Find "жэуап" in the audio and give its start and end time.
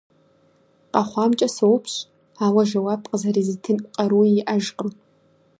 2.69-3.01